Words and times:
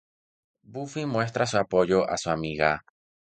Buffy 0.63 1.05
muestra 1.05 1.45
su 1.45 1.59
apoyo 1.59 2.09
a 2.09 2.17
su 2.17 2.31
amiga. 2.31 2.83